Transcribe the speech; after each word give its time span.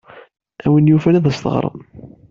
A 0.65 0.67
win 0.71 0.89
yufan 0.91 1.17
ad 1.17 1.25
as-teɣrem. 1.31 1.79